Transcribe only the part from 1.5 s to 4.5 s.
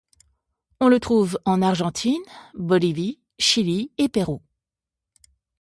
Argentine, Bolivie, Chili et Pérou.